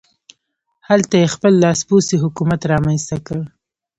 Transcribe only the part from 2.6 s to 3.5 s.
رامنځته کړ.